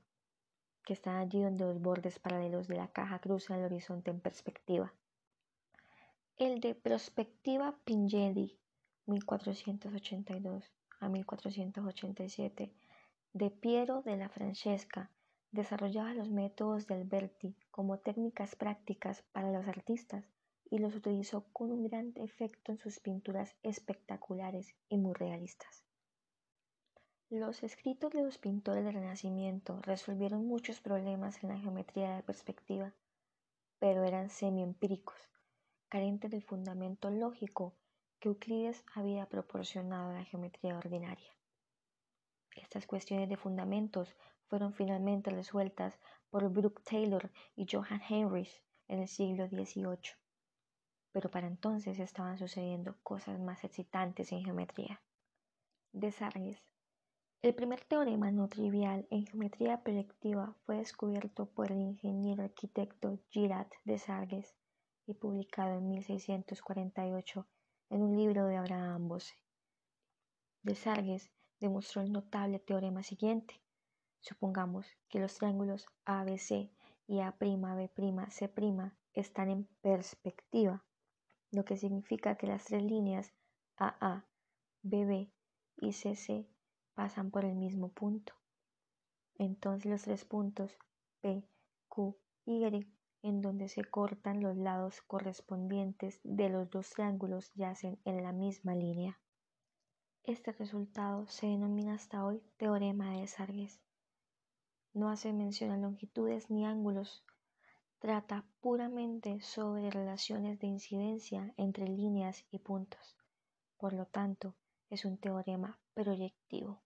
que 0.84 0.94
están 0.94 1.18
allí 1.18 1.44
donde 1.44 1.66
los 1.66 1.80
bordes 1.80 2.18
paralelos 2.18 2.68
de 2.68 2.78
la 2.78 2.88
caja 2.88 3.20
cruzan 3.20 3.60
el 3.60 3.66
horizonte 3.66 4.10
en 4.10 4.22
perspectiva. 4.22 4.92
El 6.38 6.62
de 6.62 6.74
Prospectiva 6.74 7.78
Pingedi, 7.86 8.58
1482 9.06 10.74
a 11.00 11.10
1487, 11.10 12.74
de 13.34 13.52
Piero 13.52 14.02
de 14.02 14.18
la 14.18 14.30
Francesca, 14.30 15.12
desarrollaba 15.52 16.14
los 16.14 16.30
métodos 16.30 16.88
de 16.88 16.96
Alberti 16.96 17.56
como 17.72 18.00
técnicas 18.00 18.56
prácticas 18.56 19.24
para 19.32 19.52
los 19.52 19.68
artistas 19.68 20.26
y 20.70 20.78
los 20.80 20.96
utilizó 20.96 21.46
con 21.52 21.72
un 21.72 21.84
gran 21.84 22.14
efecto 22.16 22.72
en 22.72 22.78
sus 22.78 23.00
pinturas 23.00 23.56
espectaculares 23.62 24.74
y 24.88 24.98
muy 24.98 25.14
realistas. 25.14 25.84
Los 27.30 27.64
escritos 27.64 28.12
de 28.12 28.24
los 28.24 28.38
pintores 28.38 28.84
del 28.84 28.94
Renacimiento 28.94 29.82
resolvieron 29.82 30.48
muchos 30.48 30.82
problemas 30.82 31.44
en 31.44 31.50
la 31.50 31.58
geometría 31.58 32.16
de 32.16 32.24
perspectiva, 32.24 32.94
pero 33.80 34.04
eran 34.04 34.30
semi-empíricos 34.30 35.32
carente 35.92 36.30
del 36.30 36.42
fundamento 36.42 37.10
lógico 37.10 37.76
que 38.22 38.30
Euclides 38.30 38.86
había 38.96 39.26
proporcionado 39.26 40.12
a 40.12 40.14
la 40.14 40.24
geometría 40.24 40.78
ordinaria. 40.78 41.36
Estas 42.56 42.88
cuestiones 42.88 43.28
de 43.28 43.36
fundamentos 43.36 44.16
fueron 44.52 44.74
finalmente 44.74 45.30
resueltas 45.30 45.98
por 46.30 46.50
Brooke 46.50 46.84
Taylor 46.84 47.32
y 47.56 47.66
Johann 47.72 48.02
Heinrich 48.02 48.62
en 48.90 49.00
el 49.00 49.08
siglo 49.08 49.48
XVIII. 49.48 50.12
Pero 51.14 51.32
para 51.32 51.48
entonces 51.48 52.00
estaban 52.00 52.38
sucediendo 52.38 52.98
cosas 53.02 53.40
más 53.40 53.64
excitantes 53.64 54.30
en 54.34 54.44
geometría. 54.44 55.02
Desargues. 55.94 56.68
El 57.42 57.56
primer 57.56 57.86
teorema 57.86 58.30
no 58.30 58.50
trivial 58.50 59.08
en 59.10 59.26
geometría 59.26 59.84
proyectiva 59.84 60.54
fue 60.66 60.80
descubierto 60.80 61.46
por 61.46 61.72
el 61.72 61.80
ingeniero 61.80 62.44
arquitecto 62.44 63.20
Girard 63.30 63.72
Desargues 63.86 64.54
y 65.08 65.14
publicado 65.14 65.78
en 65.78 65.88
1648 65.88 67.48
en 67.90 68.02
un 68.02 68.18
libro 68.18 68.48
de 68.48 68.58
Abraham 68.58 69.08
Bose. 69.08 69.34
De 70.62 70.76
Sargues 70.76 71.32
demostró 71.62 72.02
el 72.02 72.12
notable 72.12 72.60
teorema 72.60 73.02
siguiente. 73.02 73.62
Supongamos 74.22 74.88
que 75.10 75.20
los 75.20 75.36
triángulos 75.36 75.88
ABC 76.06 76.72
y 77.08 77.20
A'B'C' 77.20 78.94
están 79.14 79.50
en 79.50 79.66
perspectiva, 79.82 80.86
lo 81.52 81.66
que 81.66 81.76
significa 81.76 82.36
que 82.36 82.48
las 82.48 82.64
tres 82.66 82.84
líneas 82.84 83.34
AA, 83.78 84.26
BB 84.84 85.32
y 85.78 85.94
CC 85.94 86.48
pasan 86.94 87.32
por 87.32 87.46
el 87.46 87.56
mismo 87.56 87.90
punto. 87.90 88.34
Entonces 89.36 89.90
los 89.92 90.04
tres 90.04 90.24
puntos 90.24 90.78
P, 91.20 91.44
Q 91.88 92.16
y 92.46 92.64
en 93.24 93.42
donde 93.42 93.70
se 93.70 93.84
cortan 93.84 94.42
los 94.42 94.56
lados 94.56 95.02
correspondientes 95.02 96.20
de 96.24 96.50
los 96.50 96.70
dos 96.70 96.90
triángulos 96.92 97.52
yacen 97.54 98.00
en 98.06 98.24
la 98.24 98.32
misma 98.32 98.76
línea. 98.76 99.20
Este 100.24 100.52
resultado 100.52 101.28
se 101.28 101.48
denomina 101.48 101.96
hasta 101.96 102.24
hoy 102.24 102.44
teorema 102.58 103.12
de 103.18 103.28
Sargues. 103.28 103.82
No 104.94 105.10
hace 105.10 105.32
mención 105.32 105.72
a 105.72 105.78
longitudes 105.78 106.50
ni 106.50 106.66
ángulos, 106.66 107.24
trata 108.00 108.46
puramente 108.60 109.40
sobre 109.40 109.90
relaciones 109.90 110.60
de 110.60 110.68
incidencia 110.68 111.54
entre 111.56 111.88
líneas 111.88 112.46
y 112.52 112.60
puntos. 112.60 113.16
Por 113.78 113.94
lo 113.94 114.06
tanto, 114.06 114.54
es 114.90 115.06
un 115.06 115.18
teorema 115.18 115.80
proyectivo. 115.94 116.82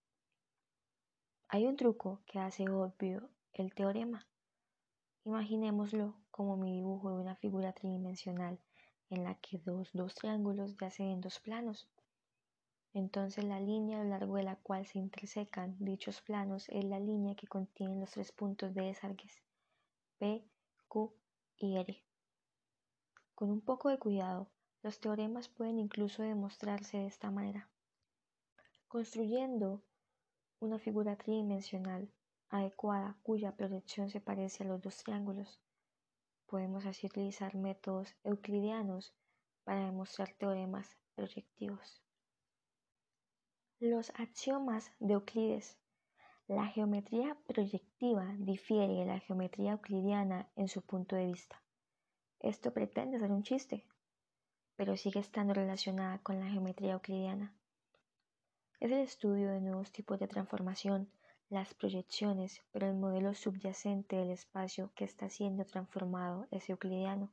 Hay 1.48 1.66
un 1.66 1.78
truco 1.78 2.22
que 2.28 2.38
hace 2.38 2.70
obvio 2.70 3.30
el 3.54 3.74
teorema. 3.74 4.28
Imaginémoslo 5.24 6.16
como 6.30 6.58
mi 6.58 6.74
dibujo 6.74 7.10
de 7.10 7.22
una 7.22 7.36
figura 7.36 7.74
tridimensional 7.74 8.60
en 9.10 9.24
la 9.24 9.34
que 9.36 9.58
dos, 9.58 9.90
dos 9.94 10.14
triángulos 10.14 10.78
yacen 10.78 11.08
en 11.08 11.22
dos 11.22 11.40
planos. 11.40 11.90
Entonces 12.96 13.44
la 13.44 13.60
línea 13.60 14.00
a 14.00 14.04
lo 14.06 14.10
largo 14.12 14.38
de 14.38 14.44
la 14.44 14.56
cual 14.56 14.86
se 14.88 15.00
intersecan 15.00 15.76
dichos 15.80 16.22
planos 16.22 16.70
es 16.70 16.86
la 16.86 16.98
línea 16.98 17.36
que 17.36 17.46
contiene 17.46 18.00
los 18.00 18.12
tres 18.12 18.32
puntos 18.32 18.74
de 18.74 18.84
Desargues, 18.84 19.44
P, 20.18 20.48
Q 20.88 21.14
y 21.58 21.76
R. 21.76 22.02
Con 23.36 23.50
un 23.50 23.60
poco 23.60 23.90
de 23.90 24.00
cuidado, 24.00 24.50
los 24.82 25.02
teoremas 25.02 25.50
pueden 25.50 25.78
incluso 25.78 26.24
demostrarse 26.24 26.98
de 26.98 27.08
esta 27.08 27.32
manera. 27.32 27.70
Construyendo 28.88 29.84
una 30.62 30.80
figura 30.80 31.18
tridimensional 31.18 32.10
adecuada 32.48 33.18
cuya 33.24 33.58
proyección 33.58 34.10
se 34.10 34.22
parece 34.22 34.64
a 34.64 34.68
los 34.68 34.82
dos 34.82 35.04
triángulos. 35.04 35.60
Podemos 36.46 36.86
así 36.86 37.08
utilizar 37.08 37.56
métodos 37.56 38.16
euclidianos 38.24 39.14
para 39.66 39.86
demostrar 39.86 40.34
teoremas 40.38 40.96
proyectivos. 41.14 42.05
Los 43.82 44.12
axiomas 44.12 44.90
de 45.02 45.16
Euclides. 45.16 45.78
La 46.48 46.66
geometría 46.68 47.36
proyectiva 47.46 48.34
difiere 48.38 48.94
de 48.94 49.06
la 49.06 49.20
geometría 49.20 49.74
euclidiana 49.74 50.48
en 50.56 50.70
su 50.70 50.82
punto 50.82 51.18
de 51.18 51.26
vista. 51.26 51.62
Esto 52.40 52.72
pretende 52.72 53.20
ser 53.20 53.34
un 53.34 53.44
chiste, 53.44 53.86
pero 54.78 54.96
sigue 54.96 55.20
estando 55.20 55.54
relacionada 55.54 56.20
con 56.20 56.40
la 56.40 56.48
geometría 56.48 56.94
euclidiana. 56.94 57.54
Es 58.80 58.92
el 58.92 59.00
estudio 59.00 59.52
de 59.52 59.60
nuevos 59.60 59.92
tipos 59.92 60.20
de 60.20 60.30
transformación 60.30 61.12
las 61.50 61.74
proyecciones, 61.74 62.64
pero 62.72 62.88
el 62.88 62.96
modelo 62.96 63.34
subyacente 63.34 64.16
del 64.16 64.32
espacio 64.32 64.94
que 64.96 65.04
está 65.04 65.30
siendo 65.30 65.66
transformado 65.66 66.48
es 66.50 66.70
euclidiano. 66.70 67.30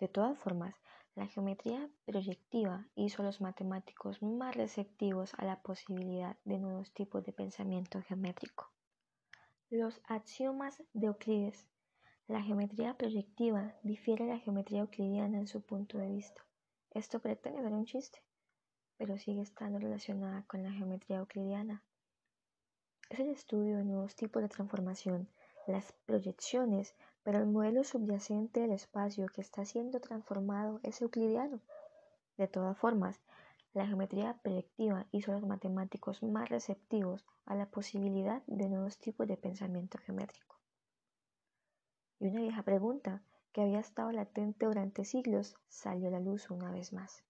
De 0.00 0.08
todas 0.08 0.36
formas, 0.36 0.74
la 1.16 1.26
geometría 1.26 1.88
proyectiva 2.04 2.86
hizo 2.94 3.22
a 3.22 3.24
los 3.24 3.40
matemáticos 3.40 4.22
más 4.22 4.54
receptivos 4.54 5.32
a 5.38 5.46
la 5.46 5.62
posibilidad 5.62 6.36
de 6.44 6.58
nuevos 6.58 6.92
tipos 6.92 7.24
de 7.24 7.32
pensamiento 7.32 8.02
geométrico. 8.02 8.70
Los 9.70 10.02
axiomas 10.08 10.82
de 10.92 11.06
Euclides. 11.06 11.66
La 12.28 12.42
geometría 12.42 12.98
proyectiva 12.98 13.74
difiere 13.82 14.26
de 14.26 14.32
la 14.32 14.38
geometría 14.40 14.80
euclidiana 14.80 15.38
en 15.38 15.46
su 15.46 15.62
punto 15.62 15.96
de 15.96 16.10
vista. 16.10 16.44
Esto 16.90 17.18
pretende 17.18 17.62
ser 17.62 17.72
un 17.72 17.86
chiste, 17.86 18.22
pero 18.98 19.16
sigue 19.16 19.40
estando 19.40 19.78
relacionada 19.78 20.44
con 20.46 20.62
la 20.62 20.72
geometría 20.72 21.18
euclidiana. 21.18 21.82
Es 23.08 23.20
el 23.20 23.30
estudio 23.30 23.78
de 23.78 23.84
nuevos 23.84 24.16
tipos 24.16 24.42
de 24.42 24.50
transformación, 24.50 25.30
las 25.66 25.92
proyecciones, 26.04 26.94
pero 27.26 27.40
el 27.40 27.46
modelo 27.46 27.82
subyacente 27.82 28.60
del 28.60 28.70
espacio 28.70 29.26
que 29.26 29.40
está 29.40 29.64
siendo 29.64 29.98
transformado 29.98 30.78
es 30.84 31.02
euclidiano. 31.02 31.60
De 32.36 32.46
todas 32.46 32.78
formas, 32.78 33.20
la 33.74 33.84
geometría 33.84 34.38
proyectiva 34.44 35.08
hizo 35.10 35.32
a 35.32 35.34
los 35.34 35.44
matemáticos 35.44 36.22
más 36.22 36.48
receptivos 36.48 37.26
a 37.44 37.56
la 37.56 37.68
posibilidad 37.68 38.44
de 38.46 38.68
nuevos 38.68 38.98
tipos 38.98 39.26
de 39.26 39.36
pensamiento 39.36 39.98
geométrico. 39.98 40.60
Y 42.20 42.28
una 42.28 42.42
vieja 42.42 42.62
pregunta 42.62 43.24
que 43.50 43.62
había 43.62 43.80
estado 43.80 44.12
latente 44.12 44.66
durante 44.66 45.04
siglos 45.04 45.56
salió 45.66 46.06
a 46.06 46.12
la 46.12 46.20
luz 46.20 46.48
una 46.48 46.70
vez 46.70 46.92
más. 46.92 47.24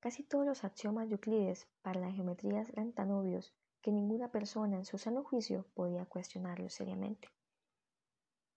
Casi 0.00 0.22
todos 0.22 0.46
los 0.46 0.64
axiomas 0.64 1.10
de 1.10 1.16
Euclides 1.16 1.68
para 1.82 2.00
la 2.00 2.10
geometría 2.10 2.62
eran 2.62 2.94
tan 2.94 3.10
obvios 3.10 3.52
que 3.82 3.92
ninguna 3.92 4.32
persona 4.32 4.78
en 4.78 4.86
su 4.86 4.96
sano 4.96 5.22
juicio 5.22 5.66
podía 5.74 6.06
cuestionarlo 6.06 6.70
seriamente. 6.70 7.28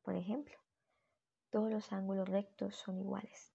Por 0.05 0.15
ejemplo, 0.15 0.55
todos 1.49 1.71
los 1.71 1.91
ángulos 1.91 2.29
rectos 2.29 2.75
son 2.75 2.99
iguales. 2.99 3.51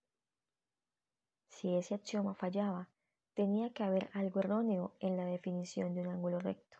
Si 1.49 1.77
ese 1.77 1.95
axioma 1.95 2.35
fallaba, 2.35 2.89
tenía 3.35 3.73
que 3.73 3.85
haber 3.85 4.11
algo 4.15 4.41
erróneo 4.41 4.97
en 4.99 5.17
la 5.17 5.25
definición 5.25 5.95
de 5.95 6.01
un 6.01 6.09
ángulo 6.09 6.41
recto. 6.41 6.79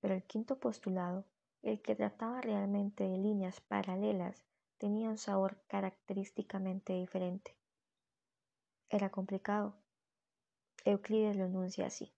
Pero 0.00 0.14
el 0.14 0.24
quinto 0.24 0.58
postulado, 0.58 1.24
el 1.62 1.80
que 1.80 1.94
trataba 1.94 2.40
realmente 2.40 3.04
de 3.04 3.16
líneas 3.16 3.60
paralelas, 3.60 4.44
tenía 4.76 5.08
un 5.08 5.18
sabor 5.18 5.62
característicamente 5.68 6.94
diferente. 6.94 7.56
Era 8.88 9.10
complicado. 9.10 9.76
Euclides 10.84 11.36
lo 11.36 11.44
enuncia 11.44 11.86
así. 11.86 12.15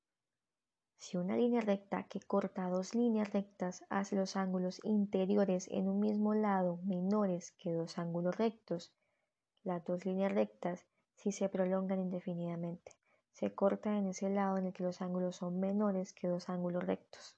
Si 0.98 1.16
una 1.16 1.36
línea 1.36 1.60
recta 1.60 2.02
que 2.02 2.20
corta 2.20 2.68
dos 2.68 2.94
líneas 2.94 3.32
rectas 3.32 3.84
hace 3.88 4.16
los 4.16 4.34
ángulos 4.34 4.80
interiores 4.82 5.68
en 5.68 5.88
un 5.88 6.00
mismo 6.00 6.34
lado 6.34 6.80
menores 6.82 7.52
que 7.52 7.72
dos 7.72 7.98
ángulos 7.98 8.36
rectos, 8.36 8.92
las 9.62 9.84
dos 9.84 10.04
líneas 10.04 10.32
rectas 10.32 10.84
si 11.14 11.30
se 11.30 11.48
prolongan 11.48 12.00
indefinidamente. 12.00 12.92
Se 13.32 13.54
corta 13.54 13.96
en 13.96 14.08
ese 14.08 14.28
lado 14.28 14.58
en 14.58 14.66
el 14.66 14.72
que 14.72 14.82
los 14.82 15.00
ángulos 15.00 15.36
son 15.36 15.60
menores 15.60 16.12
que 16.12 16.26
dos 16.26 16.48
ángulos 16.48 16.84
rectos. 16.84 17.36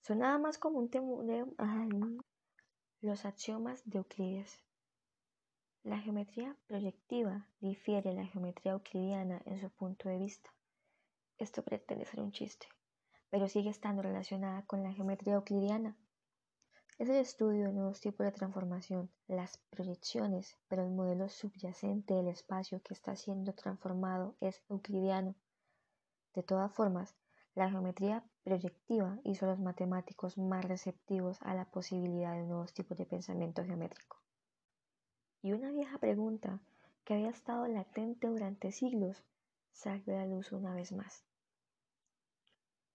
Sonaba 0.00 0.38
más 0.38 0.58
como 0.58 0.78
un 0.78 0.88
teorema. 0.88 2.22
Los 3.00 3.24
axiomas 3.24 3.82
de 3.84 3.98
Euclides. 3.98 4.60
La 5.82 5.98
geometría 5.98 6.56
proyectiva 6.66 7.48
difiere 7.60 8.10
de 8.10 8.16
la 8.16 8.26
geometría 8.26 8.72
euclidiana 8.72 9.42
en 9.44 9.60
su 9.60 9.68
punto 9.70 10.08
de 10.08 10.18
vista. 10.18 10.54
Esto 11.38 11.62
pretende 11.62 12.04
ser 12.06 12.20
un 12.20 12.30
chiste, 12.30 12.68
pero 13.28 13.48
sigue 13.48 13.68
estando 13.68 14.02
relacionada 14.02 14.64
con 14.66 14.84
la 14.84 14.92
geometría 14.92 15.34
euclidiana. 15.34 15.96
Es 16.96 17.08
el 17.08 17.16
estudio 17.16 17.66
de 17.66 17.72
nuevos 17.72 18.00
tipos 18.00 18.24
de 18.24 18.30
transformación, 18.30 19.10
las 19.26 19.58
proyecciones, 19.70 20.56
pero 20.68 20.84
el 20.84 20.92
modelo 20.92 21.28
subyacente 21.28 22.14
del 22.14 22.28
espacio 22.28 22.80
que 22.82 22.94
está 22.94 23.16
siendo 23.16 23.52
transformado 23.52 24.36
es 24.40 24.62
euclidiano. 24.68 25.34
De 26.34 26.44
todas 26.44 26.72
formas, 26.72 27.16
la 27.56 27.68
geometría 27.68 28.24
proyectiva 28.44 29.18
hizo 29.24 29.46
a 29.46 29.48
los 29.50 29.58
matemáticos 29.58 30.38
más 30.38 30.64
receptivos 30.64 31.38
a 31.42 31.54
la 31.54 31.64
posibilidad 31.64 32.34
de 32.34 32.46
nuevos 32.46 32.72
tipos 32.72 32.96
de 32.96 33.06
pensamiento 33.06 33.64
geométrico. 33.64 34.20
Y 35.42 35.52
una 35.52 35.72
vieja 35.72 35.98
pregunta 35.98 36.60
que 37.04 37.14
había 37.14 37.30
estado 37.30 37.66
latente 37.66 38.28
durante 38.28 38.70
siglos 38.70 39.24
salió 39.74 40.14
a 40.14 40.20
la 40.20 40.26
luz 40.26 40.52
una 40.52 40.72
vez 40.72 40.92
más. 40.92 41.24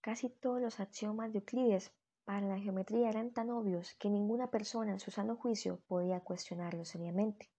Casi 0.01 0.29
todos 0.29 0.62
los 0.62 0.79
axiomas 0.79 1.31
de 1.31 1.39
Euclides 1.39 1.91
para 2.24 2.48
la 2.48 2.57
geometría 2.57 3.09
eran 3.09 3.31
tan 3.31 3.50
obvios 3.50 3.93
que 3.95 4.09
ninguna 4.09 4.50
persona 4.50 4.93
en 4.93 5.00
su 5.00 5.12
sano 5.12 5.36
juicio 5.36 5.81
podía 5.88 6.21
cuestionarlos 6.21 6.88
seriamente. 6.88 7.51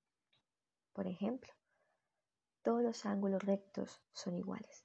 Por 0.93 1.07
ejemplo, 1.07 1.53
todos 2.63 2.83
los 2.83 3.05
ángulos 3.07 3.43
rectos 3.43 4.03
son 4.13 4.37
iguales. 4.37 4.85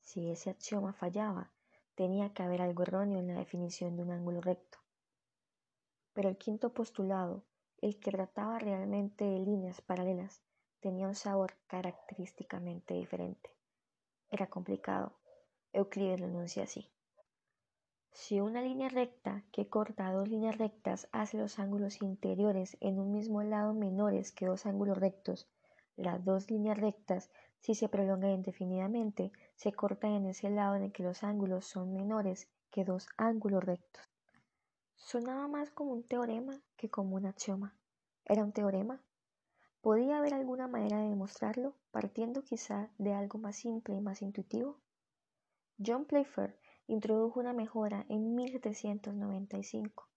Si 0.00 0.30
ese 0.30 0.50
axioma 0.50 0.92
fallaba, 0.92 1.52
tenía 1.94 2.32
que 2.32 2.42
haber 2.42 2.60
algo 2.60 2.82
erróneo 2.82 3.20
en 3.20 3.28
la 3.28 3.38
definición 3.38 3.96
de 3.96 4.02
un 4.02 4.10
ángulo 4.10 4.40
recto. 4.40 4.78
Pero 6.12 6.28
el 6.28 6.36
quinto 6.36 6.72
postulado, 6.72 7.44
el 7.78 7.98
que 8.00 8.10
trataba 8.10 8.58
realmente 8.58 9.24
de 9.24 9.38
líneas 9.38 9.80
paralelas, 9.80 10.42
tenía 10.86 11.08
un 11.08 11.16
sabor 11.16 11.54
característicamente 11.66 12.94
diferente. 12.94 13.50
Era 14.30 14.46
complicado. 14.46 15.18
Euclides 15.72 16.20
lo 16.20 16.26
enuncia 16.26 16.62
así. 16.62 16.92
Si 18.12 18.40
una 18.40 18.62
línea 18.62 18.88
recta 18.88 19.42
que 19.50 19.68
corta 19.68 20.12
dos 20.12 20.28
líneas 20.28 20.58
rectas 20.58 21.08
hace 21.10 21.38
los 21.38 21.58
ángulos 21.58 22.02
interiores 22.02 22.76
en 22.78 23.00
un 23.00 23.10
mismo 23.10 23.42
lado 23.42 23.74
menores 23.74 24.30
que 24.30 24.46
dos 24.46 24.64
ángulos 24.64 24.96
rectos, 24.96 25.48
las 25.96 26.24
dos 26.24 26.52
líneas 26.52 26.78
rectas, 26.78 27.32
si 27.58 27.74
se 27.74 27.88
prolongan 27.88 28.30
indefinidamente, 28.30 29.32
se 29.56 29.72
cortan 29.72 30.12
en 30.12 30.26
ese 30.26 30.50
lado 30.50 30.76
en 30.76 30.84
el 30.84 30.92
que 30.92 31.02
los 31.02 31.24
ángulos 31.24 31.66
son 31.66 31.92
menores 31.94 32.48
que 32.70 32.84
dos 32.84 33.08
ángulos 33.16 33.64
rectos. 33.64 34.04
Sonaba 34.94 35.48
más 35.48 35.68
como 35.72 35.94
un 35.94 36.04
teorema 36.04 36.62
que 36.76 36.88
como 36.88 37.16
un 37.16 37.26
axioma. 37.26 37.76
¿Era 38.24 38.44
un 38.44 38.52
teorema? 38.52 39.02
¿Podía 39.86 40.18
haber 40.18 40.34
alguna 40.34 40.66
manera 40.66 40.98
de 40.98 41.10
demostrarlo, 41.10 41.76
partiendo 41.92 42.42
quizá 42.42 42.90
de 42.98 43.14
algo 43.14 43.38
más 43.38 43.54
simple 43.54 43.94
y 43.94 44.00
más 44.00 44.20
intuitivo? 44.20 44.80
John 45.78 46.06
Playfair 46.06 46.58
introdujo 46.88 47.38
una 47.38 47.52
mejora 47.52 48.04
en 48.08 48.34
1795. 48.34 50.08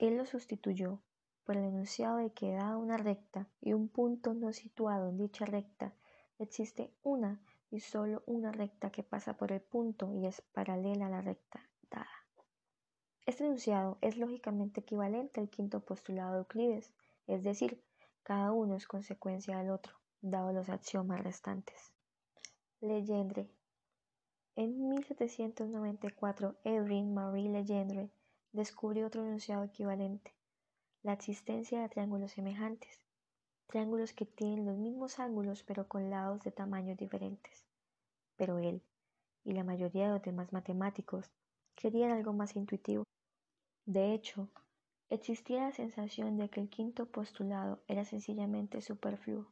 Él 0.00 0.16
lo 0.16 0.26
sustituyó 0.26 1.00
por 1.44 1.58
el 1.58 1.62
enunciado 1.62 2.16
de 2.16 2.32
que 2.32 2.50
dada 2.50 2.76
una 2.76 2.96
recta 2.96 3.46
y 3.60 3.72
un 3.72 3.88
punto 3.88 4.34
no 4.34 4.52
situado 4.52 5.10
en 5.10 5.18
dicha 5.18 5.44
recta, 5.44 5.94
existe 6.40 6.92
una 7.04 7.40
y 7.70 7.78
solo 7.78 8.24
una 8.26 8.50
recta 8.50 8.90
que 8.90 9.04
pasa 9.04 9.36
por 9.36 9.52
el 9.52 9.60
punto 9.60 10.12
y 10.12 10.26
es 10.26 10.40
paralela 10.40 11.06
a 11.06 11.10
la 11.10 11.20
recta 11.20 11.70
dada. 11.88 12.26
Este 13.26 13.44
enunciado 13.44 13.98
es 14.00 14.16
lógicamente 14.16 14.80
equivalente 14.80 15.38
al 15.38 15.50
quinto 15.50 15.84
postulado 15.84 16.32
de 16.32 16.38
Euclides, 16.38 16.92
es 17.28 17.44
decir, 17.44 17.80
cada 18.22 18.52
uno 18.52 18.76
es 18.76 18.86
consecuencia 18.86 19.58
del 19.58 19.70
otro, 19.70 19.94
dado 20.20 20.52
los 20.52 20.68
axiomas 20.68 21.22
restantes. 21.22 21.92
Legendre 22.80 23.48
en 24.56 24.90
1794, 24.90 26.56
Edwin 26.64 27.14
Marie 27.14 27.48
Legendre 27.48 28.10
descubrió 28.52 29.06
otro 29.06 29.24
enunciado 29.24 29.64
equivalente, 29.64 30.34
la 31.02 31.14
existencia 31.14 31.80
de 31.80 31.88
triángulos 31.88 32.32
semejantes, 32.32 33.06
triángulos 33.68 34.12
que 34.12 34.26
tienen 34.26 34.66
los 34.66 34.76
mismos 34.76 35.18
ángulos 35.18 35.62
pero 35.62 35.88
con 35.88 36.10
lados 36.10 36.42
de 36.42 36.50
tamaños 36.50 36.98
diferentes. 36.98 37.64
Pero 38.36 38.58
él 38.58 38.82
y 39.44 39.52
la 39.52 39.64
mayoría 39.64 40.08
de 40.08 40.12
los 40.14 40.22
demás 40.22 40.52
matemáticos 40.52 41.30
querían 41.74 42.10
algo 42.10 42.32
más 42.32 42.54
intuitivo. 42.56 43.04
De 43.86 44.12
hecho, 44.12 44.50
existía 45.10 45.64
la 45.64 45.72
sensación 45.72 46.36
de 46.36 46.48
que 46.48 46.60
el 46.60 46.70
quinto 46.70 47.06
postulado 47.06 47.82
era 47.88 48.04
sencillamente 48.04 48.80
superfluo, 48.80 49.48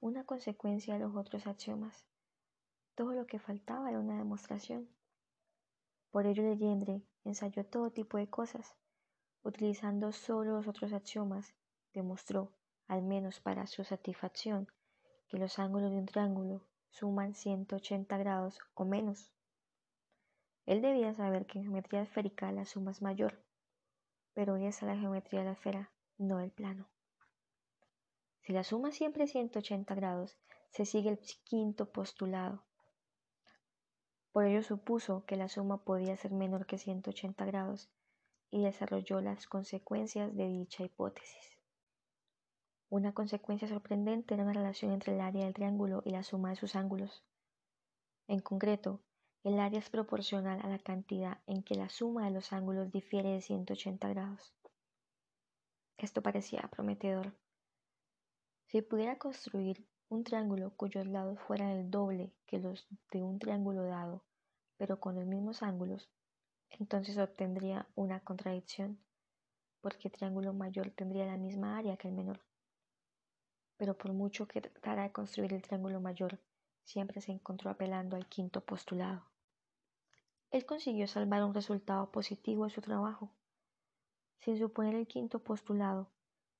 una 0.00 0.24
consecuencia 0.24 0.94
de 0.94 1.00
los 1.00 1.14
otros 1.14 1.46
axiomas. 1.46 2.04
Todo 2.96 3.12
lo 3.12 3.26
que 3.26 3.38
faltaba 3.38 3.88
era 3.88 4.00
una 4.00 4.18
demostración. 4.18 4.88
Por 6.10 6.26
ello 6.26 6.42
Legendre 6.42 7.02
ensayó 7.24 7.64
todo 7.64 7.92
tipo 7.92 8.18
de 8.18 8.28
cosas. 8.28 8.74
Utilizando 9.44 10.10
solo 10.10 10.56
los 10.56 10.66
otros 10.66 10.92
axiomas, 10.92 11.54
demostró, 11.94 12.52
al 12.88 13.02
menos 13.02 13.38
para 13.38 13.68
su 13.68 13.84
satisfacción, 13.84 14.66
que 15.28 15.38
los 15.38 15.60
ángulos 15.60 15.92
de 15.92 15.98
un 15.98 16.06
triángulo 16.06 16.66
suman 16.90 17.34
180 17.34 18.18
grados 18.18 18.58
o 18.74 18.84
menos. 18.84 19.32
Él 20.66 20.82
debía 20.82 21.14
saber 21.14 21.46
que 21.46 21.58
en 21.58 21.64
geometría 21.64 22.02
esférica 22.02 22.50
la 22.50 22.64
suma 22.64 22.90
es 22.90 23.00
mayor, 23.02 23.42
pero 24.34 24.56
esa 24.56 24.86
es 24.86 24.94
la 24.94 24.98
geometría 24.98 25.40
de 25.40 25.46
la 25.46 25.52
esfera, 25.52 25.92
no 26.18 26.40
el 26.40 26.50
plano. 26.50 26.88
Si 28.40 28.52
la 28.52 28.64
suma 28.64 28.90
siempre 28.90 29.24
es 29.24 29.32
180 29.32 29.94
grados, 29.94 30.36
se 30.70 30.84
sigue 30.84 31.10
el 31.10 31.20
quinto 31.44 31.90
postulado, 31.92 32.64
por 34.32 34.46
ello 34.46 34.62
supuso 34.62 35.24
que 35.26 35.36
la 35.36 35.50
suma 35.50 35.84
podía 35.84 36.16
ser 36.16 36.32
menor 36.32 36.64
que 36.64 36.78
180 36.78 37.44
grados 37.44 37.90
y 38.50 38.64
desarrolló 38.64 39.20
las 39.20 39.46
consecuencias 39.46 40.34
de 40.34 40.48
dicha 40.48 40.84
hipótesis. 40.84 41.58
Una 42.88 43.12
consecuencia 43.12 43.68
sorprendente 43.68 44.34
era 44.34 44.44
la 44.44 44.54
relación 44.54 44.92
entre 44.92 45.14
el 45.14 45.20
área 45.20 45.44
del 45.44 45.54
triángulo 45.54 46.02
y 46.06 46.10
la 46.10 46.22
suma 46.22 46.50
de 46.50 46.56
sus 46.56 46.76
ángulos. 46.76 47.24
En 48.26 48.40
concreto, 48.40 49.02
el 49.44 49.58
área 49.58 49.80
es 49.80 49.90
proporcional 49.90 50.60
a 50.62 50.68
la 50.68 50.78
cantidad 50.78 51.38
en 51.46 51.64
que 51.64 51.74
la 51.74 51.88
suma 51.88 52.24
de 52.26 52.30
los 52.30 52.52
ángulos 52.52 52.92
difiere 52.92 53.30
de 53.30 53.40
180 53.40 54.08
grados. 54.08 54.54
Esto 55.96 56.22
parecía 56.22 56.68
prometedor. 56.70 57.32
Si 58.66 58.82
pudiera 58.82 59.18
construir 59.18 59.84
un 60.08 60.22
triángulo 60.22 60.70
cuyos 60.76 61.06
lados 61.06 61.40
fueran 61.40 61.70
el 61.70 61.90
doble 61.90 62.32
que 62.46 62.60
los 62.60 62.86
de 63.10 63.22
un 63.22 63.40
triángulo 63.40 63.84
dado, 63.84 64.22
pero 64.76 65.00
con 65.00 65.16
los 65.16 65.26
mismos 65.26 65.62
ángulos, 65.62 66.08
entonces 66.70 67.18
obtendría 67.18 67.88
una 67.96 68.20
contradicción, 68.20 68.98
porque 69.80 70.08
el 70.08 70.12
triángulo 70.12 70.52
mayor 70.52 70.90
tendría 70.90 71.26
la 71.26 71.36
misma 71.36 71.78
área 71.78 71.96
que 71.96 72.08
el 72.08 72.14
menor. 72.14 72.40
Pero 73.76 73.98
por 73.98 74.12
mucho 74.12 74.46
que 74.46 74.60
tratara 74.60 75.02
de 75.02 75.12
construir 75.12 75.52
el 75.52 75.62
triángulo 75.62 76.00
mayor, 76.00 76.38
siempre 76.84 77.20
se 77.20 77.32
encontró 77.32 77.70
apelando 77.70 78.16
al 78.16 78.28
quinto 78.28 78.60
postulado. 78.60 79.31
Él 80.52 80.66
consiguió 80.66 81.08
salvar 81.08 81.42
un 81.44 81.54
resultado 81.54 82.12
positivo 82.12 82.64
de 82.64 82.70
su 82.70 82.82
trabajo. 82.82 83.30
Sin 84.40 84.58
suponer 84.58 84.94
el 84.94 85.06
quinto 85.06 85.38
postulado, 85.42 86.10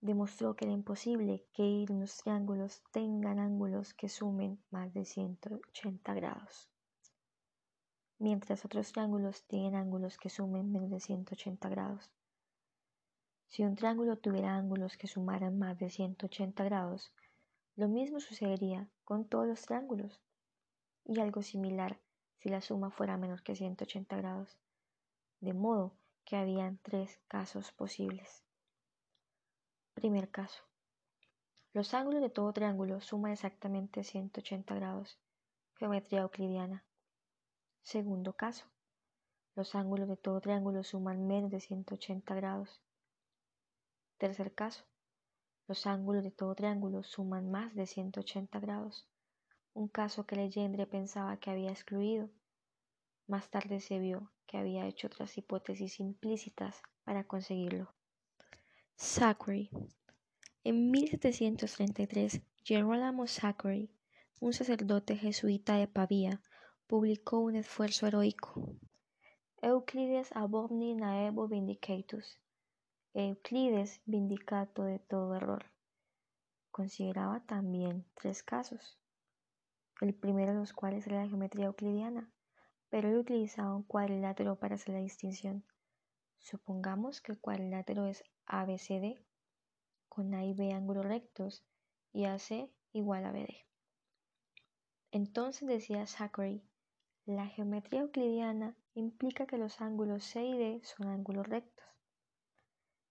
demostró 0.01 0.57
que 0.57 0.65
era 0.65 0.73
imposible 0.73 1.45
que 1.53 1.85
unos 1.91 2.17
triángulos 2.17 2.83
tengan 2.91 3.39
ángulos 3.39 3.93
que 3.93 4.09
sumen 4.09 4.65
más 4.71 4.95
de 4.95 5.05
180 5.05 6.15
grados, 6.15 6.71
mientras 8.19 8.65
otros 8.65 8.91
triángulos 8.93 9.45
tienen 9.45 9.75
ángulos 9.75 10.17
que 10.17 10.31
sumen 10.31 10.73
menos 10.73 10.89
de 10.89 10.99
180 10.99 11.69
grados. 11.69 12.11
Si 13.49 13.63
un 13.63 13.75
triángulo 13.75 14.17
tuviera 14.17 14.57
ángulos 14.57 14.97
que 14.97 15.07
sumaran 15.07 15.59
más 15.59 15.79
de 15.79 15.91
180 15.91 16.65
grados, 16.65 17.13
lo 17.77 17.89
mismo 17.89 18.21
sucedería 18.21 18.89
con 19.05 19.27
todos 19.27 19.47
los 19.47 19.61
triángulos, 19.61 20.23
y 21.05 21.21
algo 21.21 21.43
similar 21.43 22.01
si 22.43 22.49
la 22.49 22.61
suma 22.61 22.91
fuera 22.91 23.17
menor 23.17 23.45
que 23.45 23.55
180 23.55 24.17
grados, 24.17 24.59
de 25.39 25.53
modo 25.53 25.97
que 26.25 26.35
habían 26.35 26.79
tres 26.79 27.21
casos 27.29 27.71
posibles. 27.71 28.43
Primer 29.95 30.29
caso. 30.29 30.65
Los 31.73 31.95
ángulos 31.95 32.21
de 32.21 32.31
todo 32.31 32.53
triángulo 32.53 33.01
suman 33.01 33.31
exactamente 33.31 34.03
180 34.03 34.75
grados. 34.75 35.21
Geometría 35.77 36.23
euclidiana. 36.23 36.85
Segundo 37.81 38.33
caso. 38.33 38.67
Los 39.55 39.77
ángulos 39.77 40.09
de 40.09 40.17
todo 40.17 40.41
triángulo 40.41 40.83
suman 40.83 41.27
menos 41.29 41.51
de 41.51 41.61
180 41.61 42.35
grados. 42.35 42.83
Tercer 44.19 44.53
caso. 44.53 44.85
Los 45.69 45.87
ángulos 45.87 46.25
de 46.25 46.33
todo 46.33 46.57
triángulo 46.57 47.05
suman 47.05 47.53
más 47.53 47.73
de 47.77 47.87
180 47.87 48.59
grados, 48.59 49.07
un 49.75 49.89
caso 49.89 50.27
que 50.27 50.37
Legendre 50.37 50.87
pensaba 50.87 51.39
que 51.39 51.51
había 51.51 51.71
excluido. 51.71 52.31
Más 53.27 53.51
tarde 53.51 53.81
se 53.81 53.99
vio 53.99 54.31
que 54.47 54.59
había 54.59 54.87
hecho 54.87 55.07
otras 55.07 55.37
hipótesis 55.39 56.01
implícitas 56.01 56.83
para 57.05 57.25
conseguirlo. 57.25 57.95
Zachary. 58.97 59.71
En 60.65 60.91
1733, 60.91 62.43
Gerolamo 62.63 63.27
Zachary, 63.27 63.91
un 64.39 64.53
sacerdote 64.53 65.17
jesuita 65.17 65.77
de 65.77 65.89
Pavía, 65.89 66.41
publicó 66.87 67.41
un 67.41 67.57
esfuerzo 67.57 68.07
heroico. 68.07 68.77
Euclides 69.63 70.31
abomni 70.37 70.95
naevo 70.95 71.49
vindicatus. 71.49 72.39
Euclides 73.15 74.01
vindicato 74.05 74.85
de 74.85 74.99
todo 74.99 75.35
error. 75.35 75.65
Consideraba 76.71 77.41
también 77.41 78.05
tres 78.15 78.43
casos, 78.43 78.99
el 80.05 80.15
primero 80.15 80.53
de 80.53 80.59
los 80.59 80.73
cuales 80.73 81.07
era 81.07 81.23
la 81.23 81.29
geometría 81.29 81.67
euclidiana, 81.67 82.31
pero 82.89 83.09
él 83.09 83.17
utilizaba 83.17 83.75
un 83.75 83.85
cuadrilátero 83.85 84.57
para 84.57 84.75
hacer 84.75 84.95
la 84.95 85.01
distinción. 85.01 85.65
Supongamos 86.39 87.21
que 87.21 87.33
el 87.33 87.39
cuadrilátero 87.39 88.07
es 88.07 88.25
ABCD, 88.47 89.21
con 90.09 90.35
A 90.35 90.45
y 90.45 90.53
B 90.53 90.73
ángulos 90.73 91.07
rectos 91.07 91.65
y 92.13 92.25
AC 92.25 92.69
igual 92.93 93.25
a 93.25 93.33
BD. 93.33 93.55
Entonces 95.11 95.69
decía 95.69 96.07
Zachary, 96.07 96.63
la 97.25 97.47
geometría 97.47 98.01
euclidiana 98.01 98.77
implica 98.95 99.47
que 99.47 99.57
los 99.57 99.81
ángulos 99.81 100.25
C 100.25 100.45
y 100.45 100.59
D 100.59 100.81
son 100.85 101.09
ángulos 101.09 101.47
rectos. 101.47 101.87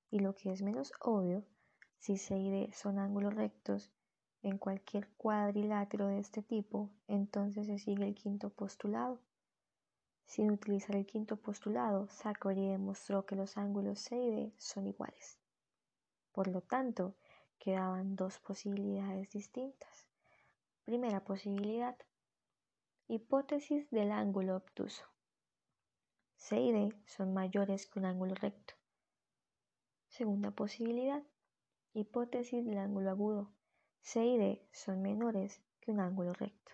Y 0.09 0.19
lo 0.19 0.35
que 0.35 0.51
es 0.51 0.61
menos 0.61 0.91
obvio, 0.99 1.45
si 1.99 2.17
C 2.17 2.37
y 2.37 2.51
D 2.51 2.73
son 2.73 2.99
ángulos 2.99 3.33
rectos 3.33 3.91
en 4.43 4.57
cualquier 4.57 5.07
cuadrilátero 5.17 6.07
de 6.07 6.19
este 6.19 6.41
tipo, 6.41 6.89
entonces 7.07 7.67
se 7.67 7.77
sigue 7.77 8.07
el 8.07 8.15
quinto 8.15 8.49
postulado. 8.49 9.19
Sin 10.25 10.51
utilizar 10.51 10.95
el 10.95 11.05
quinto 11.05 11.37
postulado, 11.37 12.07
Zachary 12.07 12.69
demostró 12.69 13.25
que 13.25 13.35
los 13.35 13.57
ángulos 13.57 13.99
C 13.99 14.17
y 14.17 14.31
D 14.31 14.53
son 14.57 14.87
iguales. 14.87 15.37
Por 16.31 16.47
lo 16.47 16.61
tanto, 16.61 17.15
quedaban 17.59 18.15
dos 18.15 18.39
posibilidades 18.39 19.29
distintas. 19.31 20.07
Primera 20.85 21.23
posibilidad. 21.23 21.97
Hipótesis 23.07 23.89
del 23.91 24.11
ángulo 24.11 24.55
obtuso. 24.55 25.03
C 26.37 26.59
y 26.59 26.71
D 26.71 26.95
son 27.05 27.33
mayores 27.33 27.85
que 27.85 27.99
un 27.99 28.05
ángulo 28.05 28.33
recto. 28.35 28.73
Segunda 30.07 30.51
posibilidad. 30.51 31.21
Hipótesis 31.93 32.65
del 32.65 32.77
ángulo 32.77 33.09
agudo. 33.11 33.51
C 34.03 34.25
y 34.25 34.37
D 34.37 34.61
son 34.71 35.01
menores 35.01 35.61
que 35.79 35.91
un 35.91 35.99
ángulo 35.99 36.33
recto. 36.33 36.71